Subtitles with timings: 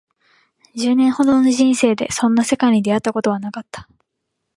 [0.75, 3.87] 十年ほどの人生でそんな世界に出会ったことはなかった